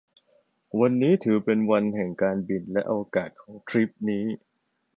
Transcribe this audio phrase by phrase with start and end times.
[0.79, 4.25] วันนี้ถือว่าเป็นวันแห่งการบินและอวกาศของทริปนี้